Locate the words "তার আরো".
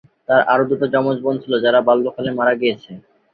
0.27-0.63